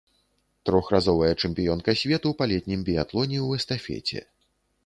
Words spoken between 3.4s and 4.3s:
ў эстафеце.